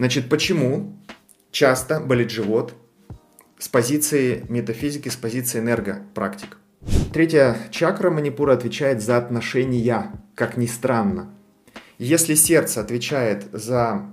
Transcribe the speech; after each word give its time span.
Значит, 0.00 0.30
почему 0.30 0.96
часто 1.50 2.00
болит 2.00 2.30
живот 2.30 2.72
с 3.58 3.68
позиции 3.68 4.46
метафизики, 4.48 5.10
с 5.10 5.14
позиции 5.14 5.58
энергопрактик? 5.58 6.56
Третья 7.12 7.54
чакра 7.70 8.08
манипура 8.08 8.54
отвечает 8.54 9.02
за 9.02 9.18
отношения, 9.18 10.12
как 10.34 10.56
ни 10.56 10.64
странно. 10.64 11.34
Если 11.98 12.34
сердце 12.34 12.80
отвечает 12.80 13.48
за 13.52 14.06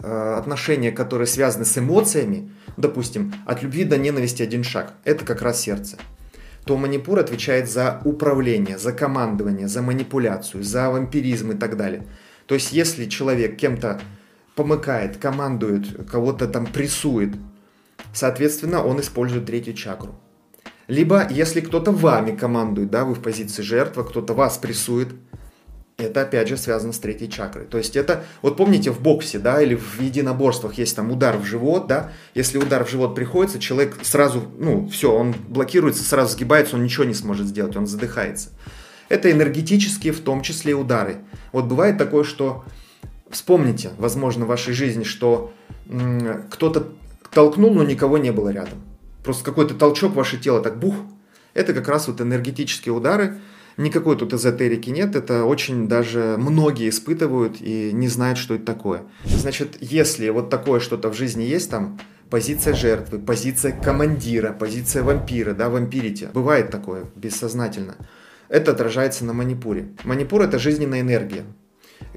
э, 0.00 0.34
отношения, 0.36 0.90
которые 0.90 1.28
связаны 1.28 1.66
с 1.66 1.78
эмоциями, 1.78 2.50
допустим, 2.76 3.32
от 3.46 3.62
любви 3.62 3.84
до 3.84 3.96
ненависти 3.96 4.42
один 4.42 4.64
шаг, 4.64 4.94
это 5.04 5.24
как 5.24 5.40
раз 5.40 5.60
сердце, 5.60 5.98
то 6.64 6.76
манипур 6.76 7.20
отвечает 7.20 7.70
за 7.70 8.00
управление, 8.04 8.76
за 8.76 8.92
командование, 8.92 9.68
за 9.68 9.82
манипуляцию, 9.82 10.64
за 10.64 10.90
вампиризм 10.90 11.52
и 11.52 11.56
так 11.56 11.76
далее. 11.76 12.08
То 12.46 12.56
есть, 12.56 12.72
если 12.72 13.04
человек 13.04 13.56
кем-то 13.56 14.00
помыкает, 14.60 15.16
командует, 15.16 16.06
кого-то 16.10 16.46
там 16.46 16.66
прессует, 16.66 17.34
соответственно, 18.12 18.84
он 18.84 19.00
использует 19.00 19.46
третью 19.46 19.72
чакру. 19.72 20.20
Либо, 20.86 21.26
если 21.30 21.62
кто-то 21.62 21.92
вами 21.92 22.36
командует, 22.36 22.90
да, 22.90 23.06
вы 23.06 23.14
в 23.14 23.22
позиции 23.22 23.62
жертвы, 23.62 24.04
кто-то 24.04 24.34
вас 24.34 24.58
прессует, 24.58 25.08
это 25.96 26.20
опять 26.20 26.48
же 26.48 26.58
связано 26.58 26.92
с 26.92 26.98
третьей 26.98 27.30
чакрой. 27.30 27.64
То 27.64 27.78
есть 27.78 27.96
это, 27.96 28.22
вот 28.42 28.58
помните 28.58 28.90
в 28.90 29.00
боксе, 29.00 29.38
да, 29.38 29.62
или 29.62 29.76
в 29.76 29.98
единоборствах 29.98 30.74
есть 30.74 30.94
там 30.94 31.10
удар 31.10 31.38
в 31.38 31.46
живот, 31.46 31.86
да, 31.86 32.12
если 32.34 32.58
удар 32.58 32.84
в 32.84 32.90
живот 32.90 33.14
приходится, 33.14 33.58
человек 33.58 33.96
сразу, 34.02 34.42
ну, 34.58 34.90
все, 34.90 35.10
он 35.10 35.34
блокируется, 35.48 36.04
сразу 36.04 36.34
сгибается, 36.34 36.76
он 36.76 36.84
ничего 36.84 37.04
не 37.04 37.14
сможет 37.14 37.46
сделать, 37.46 37.76
он 37.76 37.86
задыхается. 37.86 38.50
Это 39.08 39.32
энергетические, 39.32 40.12
в 40.12 40.20
том 40.20 40.42
числе 40.42 40.74
удары. 40.74 41.16
Вот 41.50 41.64
бывает 41.64 41.96
такое, 41.96 42.24
что 42.24 42.62
вспомните, 43.30 43.90
возможно, 43.98 44.44
в 44.44 44.48
вашей 44.48 44.74
жизни, 44.74 45.04
что 45.04 45.52
кто-то 46.50 46.88
толкнул, 47.32 47.74
но 47.74 47.84
никого 47.84 48.18
не 48.18 48.32
было 48.32 48.50
рядом. 48.50 48.80
Просто 49.24 49.44
какой-то 49.44 49.74
толчок 49.74 50.14
ваше 50.14 50.38
тело, 50.38 50.60
так 50.60 50.78
бух. 50.78 50.94
Это 51.54 51.72
как 51.74 51.88
раз 51.88 52.08
вот 52.08 52.20
энергетические 52.20 52.94
удары, 52.94 53.38
Никакой 53.76 54.16
тут 54.16 54.34
эзотерики 54.34 54.90
нет, 54.90 55.16
это 55.16 55.44
очень 55.44 55.88
даже 55.88 56.36
многие 56.38 56.90
испытывают 56.90 57.62
и 57.62 57.92
не 57.92 58.08
знают, 58.08 58.36
что 58.36 58.56
это 58.56 58.66
такое. 58.66 59.04
Значит, 59.24 59.78
если 59.80 60.28
вот 60.28 60.50
такое 60.50 60.80
что-то 60.80 61.08
в 61.10 61.16
жизни 61.16 61.44
есть, 61.44 61.70
там 61.70 61.98
позиция 62.28 62.74
жертвы, 62.74 63.18
позиция 63.18 63.72
командира, 63.72 64.52
позиция 64.52 65.02
вампира, 65.02 65.54
да, 65.54 65.70
вампирите, 65.70 66.28
бывает 66.34 66.70
такое 66.70 67.04
бессознательно, 67.14 67.94
это 68.50 68.72
отражается 68.72 69.24
на 69.24 69.32
манипуре. 69.32 69.88
Манипур– 70.04 70.42
это 70.42 70.58
жизненная 70.58 71.00
энергия. 71.00 71.44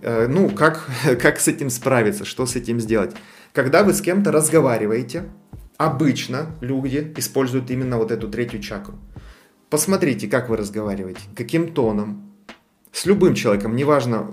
Э, 0.02 0.28
ну, 0.28 0.50
как, 0.50 0.90
как 1.22 1.40
с 1.40 1.48
этим 1.48 1.70
справиться, 1.70 2.26
что 2.26 2.46
с 2.46 2.56
этим 2.56 2.80
сделать? 2.80 3.16
Когда 3.54 3.84
вы 3.84 3.94
с 3.94 4.02
кем-то 4.02 4.32
разговариваете, 4.32 5.24
обычно 5.78 6.48
люди 6.62 7.14
используют 7.18 7.70
именно 7.72 7.98
вот 7.98 8.12
эту 8.12 8.30
третью 8.30 8.62
чакру. 8.62 8.96
Посмотрите, 9.70 10.28
как 10.28 10.50
вы 10.50 10.58
разговариваете, 10.58 11.22
каким 11.36 11.74
тоном. 11.74 12.32
С 12.92 13.06
любым 13.08 13.34
человеком, 13.34 13.76
неважно, 13.76 14.28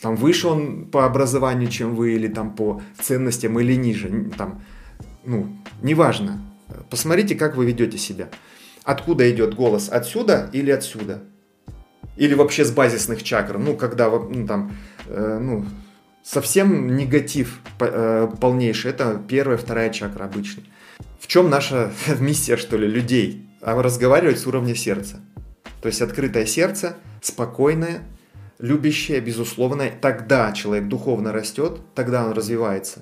там 0.00 0.16
выше 0.16 0.48
он 0.48 0.86
по 0.86 1.04
образованию, 1.04 1.68
чем 1.68 1.94
вы, 1.94 2.14
или 2.14 2.26
там 2.26 2.54
по 2.54 2.82
ценностям, 3.00 3.60
или 3.60 3.74
ниже. 3.74 4.30
Там, 4.36 4.62
ну, 5.24 5.46
неважно. 5.82 6.40
Посмотрите, 6.88 7.34
как 7.34 7.56
вы 7.56 7.66
ведете 7.66 7.98
себя. 7.98 8.28
Откуда 8.82 9.30
идет 9.30 9.54
голос? 9.54 9.88
Отсюда 9.90 10.50
или 10.52 10.70
отсюда? 10.70 11.22
Или 12.20 12.34
вообще 12.34 12.64
с 12.64 12.70
базисных 12.70 13.22
чакр? 13.22 13.58
Ну, 13.58 13.76
когда 13.76 14.10
ну, 14.10 14.46
там, 14.46 14.72
э, 15.06 15.38
ну, 15.40 15.64
совсем 16.22 16.96
негатив 16.96 17.60
э, 17.80 18.28
полнейший. 18.40 18.90
Это 18.90 19.20
первая, 19.28 19.56
вторая 19.56 19.90
чакра 19.90 20.24
обычно. 20.24 20.62
В 21.18 21.26
чем 21.26 21.50
наша 21.50 21.92
миссия, 22.20 22.56
что 22.56 22.76
ли, 22.76 22.86
людей? 22.86 23.46
а 23.60 23.80
разговаривать 23.82 24.38
с 24.38 24.46
уровня 24.46 24.74
сердца. 24.74 25.20
То 25.82 25.86
есть 25.88 26.00
открытое 26.00 26.46
сердце, 26.46 26.96
спокойное, 27.22 28.02
любящее, 28.58 29.20
безусловное. 29.20 29.92
Тогда 30.00 30.52
человек 30.52 30.88
духовно 30.88 31.32
растет, 31.32 31.80
тогда 31.94 32.26
он 32.26 32.32
развивается. 32.32 33.00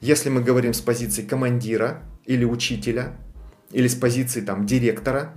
Если 0.00 0.28
мы 0.28 0.42
говорим 0.42 0.74
с 0.74 0.80
позиции 0.80 1.22
командира 1.22 2.02
или 2.24 2.44
учителя, 2.44 3.16
или 3.70 3.88
с 3.88 3.94
позиции 3.94 4.40
там, 4.40 4.66
директора, 4.66 5.32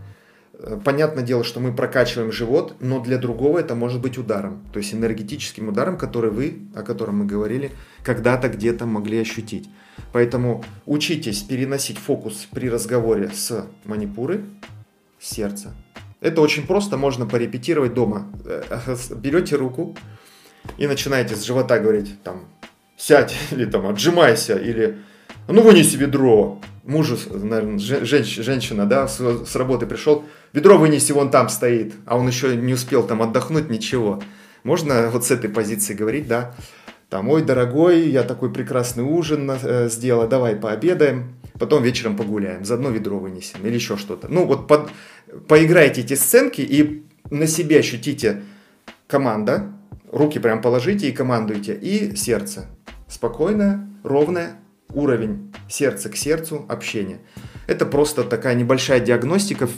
понятное 0.83 1.23
дело, 1.23 1.43
что 1.43 1.59
мы 1.59 1.73
прокачиваем 1.73 2.31
живот, 2.31 2.75
но 2.79 2.99
для 2.99 3.17
другого 3.17 3.59
это 3.59 3.75
может 3.75 4.01
быть 4.01 4.17
ударом. 4.17 4.63
То 4.73 4.79
есть 4.79 4.93
энергетическим 4.93 5.69
ударом, 5.69 5.97
который 5.97 6.31
вы, 6.31 6.59
о 6.75 6.81
котором 6.81 7.19
мы 7.19 7.25
говорили, 7.25 7.71
когда-то 8.03 8.49
где-то 8.49 8.85
могли 8.85 9.19
ощутить. 9.19 9.69
Поэтому 10.13 10.63
учитесь 10.85 11.41
переносить 11.43 11.97
фокус 11.97 12.47
при 12.51 12.69
разговоре 12.69 13.29
с 13.33 13.67
манипуры, 13.85 14.45
с 15.19 15.29
сердца. 15.29 15.75
Это 16.21 16.41
очень 16.41 16.65
просто, 16.65 16.97
можно 16.97 17.25
порепетировать 17.25 17.93
дома. 17.93 18.27
Э, 18.45 18.95
берете 19.15 19.55
руку 19.55 19.95
и 20.77 20.87
начинаете 20.87 21.35
с 21.35 21.43
живота 21.43 21.79
говорить, 21.79 22.21
там, 22.23 22.47
сядь, 22.97 23.35
или 23.51 23.65
там, 23.65 23.85
отжимайся, 23.87 24.55
или 24.57 24.97
ну 25.47 25.61
вынеси 25.61 25.97
ведро. 25.97 26.59
Мужу, 26.83 27.17
наверное, 27.29 27.79
женщ, 27.79 28.37
женщина, 28.37 28.85
да, 28.85 29.07
с, 29.09 29.19
с 29.19 29.55
работы 29.55 29.85
пришел, 29.85 30.23
ведро 30.53 30.77
вынеси, 30.77 31.11
вон 31.11 31.29
там 31.29 31.49
стоит, 31.49 31.93
а 32.05 32.17
он 32.17 32.27
еще 32.27 32.55
не 32.55 32.73
успел 32.73 33.03
там 33.03 33.21
отдохнуть, 33.21 33.69
ничего. 33.69 34.21
Можно 34.63 35.09
вот 35.09 35.25
с 35.25 35.31
этой 35.31 35.49
позиции 35.49 35.93
говорить, 35.93 36.27
да, 36.27 36.55
там, 37.09 37.29
ой, 37.29 37.41
дорогой, 37.41 38.09
я 38.09 38.23
такой 38.23 38.51
прекрасный 38.51 39.03
ужин 39.03 39.49
э, 39.49 39.89
сделала, 39.89 40.27
давай 40.27 40.55
пообедаем, 40.55 41.35
потом 41.57 41.83
вечером 41.83 42.17
погуляем, 42.17 42.65
заодно 42.65 42.89
ведро 42.89 43.17
вынесем 43.17 43.65
или 43.65 43.75
еще 43.75 43.95
что-то. 43.95 44.27
Ну 44.29 44.45
вот 44.45 44.67
под, 44.67 44.89
поиграйте 45.47 46.01
эти 46.01 46.15
сценки 46.15 46.61
и 46.61 47.05
на 47.29 47.47
себе 47.47 47.79
ощутите 47.79 48.43
команда, 49.07 49.71
руки 50.11 50.39
прям 50.39 50.61
положите 50.61 51.09
и 51.09 51.13
командуйте, 51.13 51.75
и 51.75 52.15
сердце. 52.15 52.65
Спокойное, 53.07 53.87
ровное, 54.03 54.57
уровень 54.97 55.53
сердца 55.69 56.09
к 56.09 56.15
сердцу 56.15 56.65
общения. 56.67 57.19
Это 57.67 57.85
просто 57.85 58.23
такая 58.23 58.55
небольшая 58.55 58.99
диагностика 58.99 59.69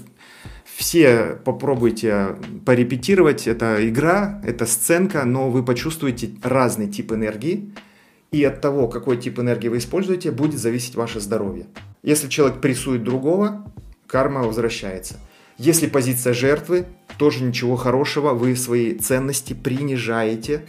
все 0.79 1.37
попробуйте 1.43 2.37
порепетировать. 2.65 3.47
Это 3.47 3.77
игра, 3.87 4.41
это 4.45 4.65
сценка, 4.65 5.25
но 5.25 5.49
вы 5.49 5.61
почувствуете 5.61 6.31
разный 6.41 6.87
тип 6.87 7.11
энергии. 7.11 7.73
И 8.31 8.43
от 8.45 8.61
того, 8.61 8.87
какой 8.87 9.17
тип 9.17 9.39
энергии 9.39 9.67
вы 9.67 9.79
используете, 9.79 10.31
будет 10.31 10.57
зависеть 10.57 10.95
ваше 10.95 11.19
здоровье. 11.19 11.65
Если 12.01 12.29
человек 12.29 12.61
прессует 12.61 13.03
другого, 13.03 13.69
карма 14.07 14.43
возвращается. 14.43 15.19
Если 15.57 15.87
позиция 15.87 16.33
жертвы, 16.33 16.85
тоже 17.17 17.43
ничего 17.43 17.75
хорошего, 17.75 18.33
вы 18.33 18.55
свои 18.55 18.93
ценности 18.93 19.53
принижаете, 19.53 20.61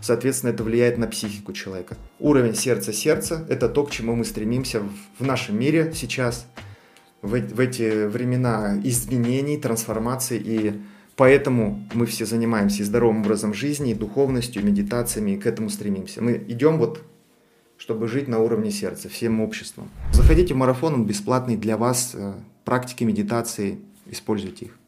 соответственно, 0.00 0.50
это 0.50 0.62
влияет 0.62 0.98
на 0.98 1.06
психику 1.06 1.52
человека. 1.52 1.96
Уровень 2.18 2.54
сердца-сердца– 2.54 3.46
это 3.48 3.68
то, 3.68 3.84
к 3.84 3.90
чему 3.90 4.14
мы 4.14 4.24
стремимся 4.24 4.82
в 5.18 5.24
нашем 5.24 5.58
мире 5.58 5.92
сейчас– 5.94 6.46
в, 7.22 7.38
в 7.38 7.60
эти 7.60 8.06
времена 8.06 8.78
изменений, 8.82 9.56
трансформаций, 9.58 10.40
и 10.42 10.80
поэтому 11.16 11.86
мы 11.94 12.06
все 12.06 12.24
занимаемся 12.24 12.84
здоровым 12.84 13.20
образом 13.22 13.54
жизни, 13.54 13.94
духовностью, 13.94 14.64
медитациями, 14.64 15.32
и 15.32 15.36
к 15.36 15.46
этому 15.46 15.70
стремимся. 15.70 16.22
Мы 16.22 16.42
идем 16.48 16.78
вот 16.78 17.02
чтобы 17.76 18.08
жить 18.08 18.28
на 18.28 18.40
уровне 18.40 18.70
сердца, 18.70 19.08
всем 19.08 19.40
обществом. 19.40 19.88
Заходите 20.12 20.52
в 20.52 20.56
марафон, 20.58 20.92
он 20.92 21.06
бесплатный 21.06 21.56
для 21.56 21.78
вас, 21.78 22.10
э, 22.12 22.34
практики 22.66 23.04
медитации, 23.04 23.78
используйте 24.04 24.66
их. 24.66 24.79